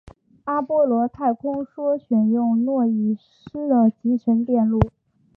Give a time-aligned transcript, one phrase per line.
[0.45, 4.79] 阿波罗太空梭选用诺伊斯的集成电路。